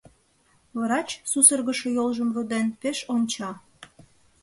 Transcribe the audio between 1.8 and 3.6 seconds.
йолжым руден, пеш онча.